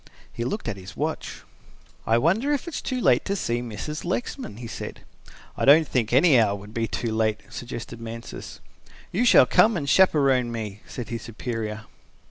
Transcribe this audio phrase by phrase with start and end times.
[0.33, 1.43] He looked at his watch.
[2.07, 4.03] "I wonder if it is too late to see Mrs.
[4.03, 5.01] Lexman," he said.
[5.55, 8.61] "I don't think any hour would be too late," suggested Mansus.
[9.11, 11.85] "You shall come and chaperon me," said his superior.